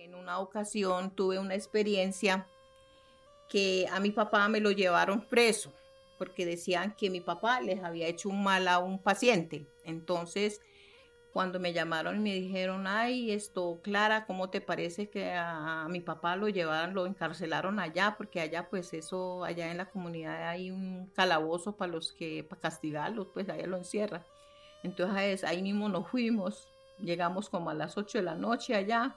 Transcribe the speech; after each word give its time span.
En 0.00 0.14
una 0.14 0.38
ocasión 0.38 1.10
tuve 1.10 1.38
una 1.38 1.54
experiencia 1.54 2.46
que 3.50 3.86
a 3.92 4.00
mi 4.00 4.10
papá 4.10 4.48
me 4.48 4.58
lo 4.58 4.70
llevaron 4.70 5.20
preso 5.20 5.74
porque 6.16 6.46
decían 6.46 6.94
que 6.96 7.10
mi 7.10 7.20
papá 7.20 7.60
les 7.60 7.84
había 7.84 8.06
hecho 8.06 8.30
un 8.30 8.42
mal 8.42 8.66
a 8.68 8.78
un 8.78 8.98
paciente. 8.98 9.66
Entonces, 9.84 10.62
cuando 11.34 11.60
me 11.60 11.74
llamaron 11.74 12.22
me 12.22 12.32
dijeron, 12.32 12.86
ay, 12.86 13.30
esto, 13.30 13.78
Clara, 13.82 14.24
¿cómo 14.24 14.48
te 14.48 14.62
parece 14.62 15.10
que 15.10 15.34
a, 15.34 15.86
mi 15.90 16.00
papá 16.00 16.34
lo 16.34 16.48
llevaron, 16.48 16.94
lo 16.94 17.04
encarcelaron 17.04 17.78
allá? 17.78 18.14
Porque 18.16 18.40
allá, 18.40 18.70
pues 18.70 18.94
eso, 18.94 19.44
allá 19.44 19.70
en 19.70 19.76
la 19.76 19.90
comunidad 19.90 20.48
hay 20.48 20.70
un 20.70 21.12
calabozo 21.14 21.76
para 21.76 21.92
los 21.92 22.12
que, 22.12 22.42
para 22.42 22.62
castigarlos, 22.62 23.26
pues 23.34 23.50
allá 23.50 23.66
lo 23.66 23.76
encierran. 23.76 24.24
Entonces 24.82 25.44
ahí 25.44 25.60
mismo 25.60 25.90
nos 25.90 26.08
fuimos, 26.08 26.68
llegamos 26.98 27.50
como 27.50 27.68
a 27.68 27.74
las 27.74 27.98
8 27.98 28.16
de 28.16 28.24
la 28.24 28.34
noche 28.34 28.74
allá 28.74 29.14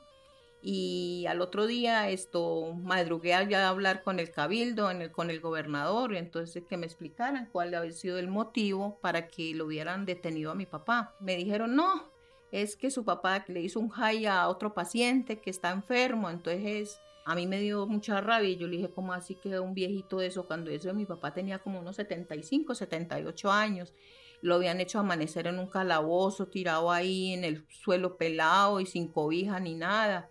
y 0.66 1.26
al 1.28 1.42
otro 1.42 1.68
día 1.68 2.10
esto 2.10 2.74
madrugué 2.74 3.34
a 3.34 3.68
hablar 3.68 4.02
con 4.02 4.18
el 4.20 4.32
cabildo, 4.32 4.90
en 4.90 5.02
el, 5.02 5.12
con 5.12 5.30
el 5.30 5.42
gobernador, 5.42 6.16
entonces 6.16 6.64
que 6.70 6.78
me 6.78 6.86
explicaran 6.86 7.50
cuál 7.52 7.76
había 7.76 7.92
sido 7.92 8.18
el 8.18 8.30
motivo 8.30 8.98
para 9.02 9.28
que 9.28 9.54
lo 9.54 9.66
hubieran 9.66 10.06
detenido 10.06 10.52
a 10.52 10.56
mi 10.56 10.66
papá. 10.66 11.16
Me 11.20 11.36
dijeron, 11.36 11.76
no, 11.76 12.10
es 12.54 12.78
que 12.78 12.92
su 12.92 13.04
papá 13.04 13.44
le 13.50 13.60
hizo 13.60 13.78
un 13.82 13.90
high 13.90 14.26
a 14.26 14.48
otro 14.48 14.74
paciente 14.74 15.42
que 15.42 15.50
está 15.50 15.70
enfermo, 15.72 16.30
entonces 16.30 17.02
a 17.26 17.36
mí 17.36 17.46
me 17.46 17.60
dio 17.60 17.86
mucha 17.86 18.22
rabia 18.22 18.48
y 18.48 18.56
yo 18.56 18.68
le 18.68 18.78
dije, 18.78 18.90
¿cómo 18.90 19.12
así 19.12 19.36
que 19.36 19.60
un 19.60 19.74
viejito 19.74 20.20
de 20.20 20.28
eso? 20.28 20.48
Cuando 20.48 20.72
eso 20.72 20.94
mi 20.94 21.06
papá 21.06 21.34
tenía 21.34 21.60
como 21.60 21.82
unos 21.82 21.98
75, 21.98 22.74
78 22.74 23.52
años 23.52 23.94
lo 24.44 24.56
habían 24.56 24.82
hecho 24.82 25.00
amanecer 25.00 25.48
en 25.48 25.58
un 25.58 25.68
calabozo, 25.68 26.48
tirado 26.48 26.92
ahí 26.92 27.34
en 27.34 27.46
el 27.46 27.66
suelo 27.70 28.18
pelado 28.18 28.82
y 28.82 28.86
sin 28.86 29.08
cobija 29.08 29.58
ni 29.62 29.74
nada. 29.74 30.30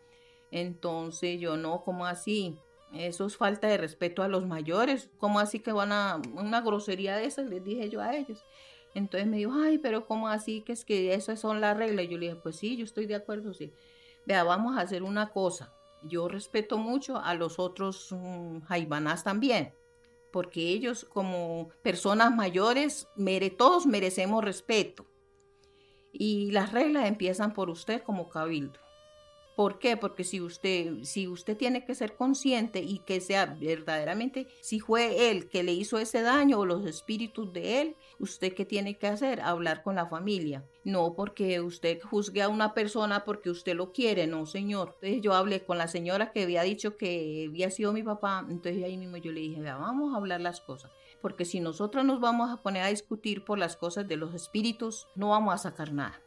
Entonces 0.52 1.40
yo 1.40 1.56
no, 1.56 1.82
¿cómo 1.82 2.06
así? 2.06 2.58
Eso 2.92 3.26
es 3.26 3.36
falta 3.36 3.68
de 3.68 3.78
respeto 3.78 4.22
a 4.22 4.28
los 4.28 4.46
mayores. 4.46 5.10
¿Cómo 5.18 5.40
así 5.40 5.60
que 5.60 5.72
van 5.72 5.92
a 5.92 6.20
una 6.34 6.60
grosería 6.60 7.16
de 7.16 7.24
esas? 7.24 7.46
Les 7.46 7.64
dije 7.64 7.88
yo 7.88 8.02
a 8.02 8.14
ellos. 8.14 8.44
Entonces 8.94 9.26
me 9.26 9.38
dijo, 9.38 9.52
ay, 9.54 9.78
pero 9.78 10.06
¿cómo 10.06 10.28
así 10.28 10.60
que 10.60 10.74
es 10.74 10.84
que 10.84 11.14
esas 11.14 11.40
son 11.40 11.62
las 11.62 11.76
reglas? 11.76 12.06
Yo 12.08 12.18
le 12.18 12.26
dije, 12.26 12.36
pues 12.36 12.56
sí, 12.56 12.76
yo 12.76 12.84
estoy 12.84 13.06
de 13.06 13.14
acuerdo, 13.14 13.54
sí. 13.54 13.72
Vea, 14.26 14.44
vamos 14.44 14.76
a 14.76 14.82
hacer 14.82 15.02
una 15.02 15.30
cosa. 15.30 15.72
Yo 16.02 16.28
respeto 16.28 16.76
mucho 16.76 17.16
a 17.16 17.34
los 17.34 17.58
otros 17.58 18.12
um, 18.12 18.60
también, 19.24 19.72
porque 20.30 20.68
ellos 20.68 21.06
como 21.06 21.70
personas 21.82 22.34
mayores, 22.34 23.08
todos 23.56 23.86
merecemos 23.86 24.44
respeto. 24.44 25.06
Y 26.12 26.50
las 26.50 26.72
reglas 26.72 27.08
empiezan 27.08 27.54
por 27.54 27.70
usted 27.70 28.02
como 28.02 28.28
cabildo. 28.28 28.78
¿Por 29.62 29.78
qué? 29.78 29.96
Porque 29.96 30.24
si 30.24 30.40
usted, 30.40 31.04
si 31.04 31.28
usted 31.28 31.56
tiene 31.56 31.84
que 31.84 31.94
ser 31.94 32.16
consciente 32.16 32.80
y 32.80 32.98
que 32.98 33.20
sea 33.20 33.46
verdaderamente, 33.46 34.48
si 34.60 34.80
fue 34.80 35.30
él 35.30 35.48
que 35.48 35.62
le 35.62 35.72
hizo 35.72 36.00
ese 36.00 36.20
daño 36.20 36.58
o 36.58 36.66
los 36.66 36.84
espíritus 36.84 37.52
de 37.52 37.80
él, 37.80 37.96
usted 38.18 38.54
qué 38.54 38.64
tiene 38.64 38.98
que 38.98 39.06
hacer? 39.06 39.40
Hablar 39.40 39.84
con 39.84 39.94
la 39.94 40.08
familia. 40.08 40.64
No 40.82 41.14
porque 41.14 41.60
usted 41.60 42.02
juzgue 42.02 42.42
a 42.42 42.48
una 42.48 42.74
persona 42.74 43.24
porque 43.24 43.50
usted 43.50 43.76
lo 43.76 43.92
quiere, 43.92 44.26
no 44.26 44.46
señor. 44.46 44.96
Entonces 44.96 45.22
yo 45.22 45.32
hablé 45.32 45.62
con 45.62 45.78
la 45.78 45.86
señora 45.86 46.32
que 46.32 46.42
había 46.42 46.64
dicho 46.64 46.96
que 46.96 47.46
había 47.48 47.70
sido 47.70 47.92
mi 47.92 48.02
papá, 48.02 48.44
entonces 48.50 48.82
ahí 48.82 48.96
mismo 48.96 49.18
yo 49.18 49.30
le 49.30 49.42
dije, 49.42 49.62
vamos 49.62 50.12
a 50.12 50.16
hablar 50.16 50.40
las 50.40 50.60
cosas. 50.60 50.90
Porque 51.20 51.44
si 51.44 51.60
nosotros 51.60 52.04
nos 52.04 52.18
vamos 52.18 52.50
a 52.50 52.60
poner 52.64 52.82
a 52.82 52.88
discutir 52.88 53.44
por 53.44 53.60
las 53.60 53.76
cosas 53.76 54.08
de 54.08 54.16
los 54.16 54.34
espíritus, 54.34 55.06
no 55.14 55.28
vamos 55.28 55.54
a 55.54 55.58
sacar 55.58 55.92
nada. 55.92 56.20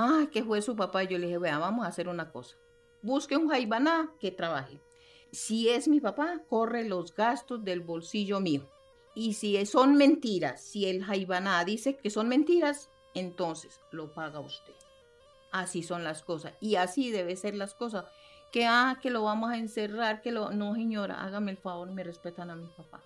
Ah, 0.00 0.28
que 0.30 0.44
fue 0.44 0.62
su 0.62 0.76
papá. 0.76 1.02
Yo 1.02 1.18
le 1.18 1.26
dije, 1.26 1.38
vea, 1.38 1.58
vamos 1.58 1.84
a 1.84 1.88
hacer 1.88 2.06
una 2.06 2.30
cosa. 2.30 2.56
Busque 3.02 3.36
un 3.36 3.48
jaibaná 3.48 4.12
que 4.20 4.30
trabaje. 4.30 4.80
Si 5.32 5.68
es 5.68 5.88
mi 5.88 5.98
papá, 5.98 6.40
corre 6.48 6.84
los 6.84 7.12
gastos 7.16 7.64
del 7.64 7.80
bolsillo 7.80 8.38
mío. 8.38 8.62
Y 9.16 9.34
si 9.34 9.66
son 9.66 9.96
mentiras, 9.96 10.62
si 10.62 10.86
el 10.86 11.04
jaibaná 11.04 11.64
dice 11.64 11.96
que 11.96 12.10
son 12.10 12.28
mentiras, 12.28 12.90
entonces 13.12 13.80
lo 13.90 14.14
paga 14.14 14.38
usted. 14.38 14.74
Así 15.50 15.82
son 15.82 16.04
las 16.04 16.22
cosas. 16.22 16.52
Y 16.60 16.76
así 16.76 17.10
debe 17.10 17.34
ser 17.34 17.56
las 17.56 17.74
cosas. 17.74 18.04
Que, 18.52 18.66
ah, 18.66 19.00
que 19.02 19.10
lo 19.10 19.24
vamos 19.24 19.50
a 19.50 19.58
encerrar, 19.58 20.22
que 20.22 20.30
lo... 20.30 20.52
No, 20.52 20.76
señora, 20.76 21.24
hágame 21.24 21.50
el 21.50 21.56
favor, 21.56 21.90
me 21.90 22.04
respetan 22.04 22.50
a 22.50 22.54
mi 22.54 22.68
papá 22.68 23.02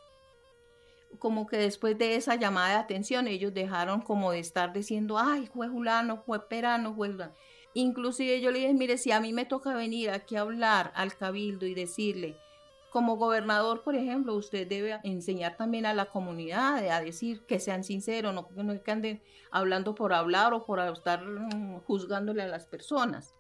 como 1.18 1.46
que 1.46 1.56
después 1.56 1.96
de 1.98 2.16
esa 2.16 2.36
llamada 2.36 2.70
de 2.70 2.80
atención 2.80 3.28
ellos 3.28 3.54
dejaron 3.54 4.00
como 4.00 4.32
de 4.32 4.38
estar 4.38 4.72
diciendo, 4.72 5.18
ay, 5.18 5.46
fue 5.46 5.68
Julano, 5.68 6.22
fue 6.24 6.48
Perano, 6.48 6.94
fue 6.94 7.10
Julano. 7.10 7.32
Inclusive 7.74 8.40
yo 8.40 8.50
le 8.50 8.60
dije, 8.60 8.74
mire, 8.74 8.98
si 8.98 9.12
a 9.12 9.20
mí 9.20 9.32
me 9.32 9.46
toca 9.46 9.74
venir 9.74 10.10
aquí 10.10 10.36
a 10.36 10.42
hablar 10.42 10.92
al 10.94 11.16
cabildo 11.16 11.66
y 11.66 11.74
decirle, 11.74 12.36
como 12.90 13.16
gobernador, 13.16 13.82
por 13.82 13.94
ejemplo, 13.94 14.34
usted 14.34 14.68
debe 14.68 15.00
enseñar 15.02 15.56
también 15.56 15.86
a 15.86 15.94
la 15.94 16.06
comunidad 16.06 16.86
a 16.86 17.00
decir 17.00 17.40
que 17.46 17.58
sean 17.58 17.84
sinceros, 17.84 18.34
no, 18.34 18.46
no 18.54 18.82
que 18.82 18.90
anden 18.90 19.22
hablando 19.50 19.94
por 19.94 20.12
hablar 20.12 20.52
o 20.52 20.66
por 20.66 20.78
estar 20.80 21.24
mm, 21.24 21.80
juzgándole 21.86 22.42
a 22.42 22.48
las 22.48 22.66
personas. 22.66 23.34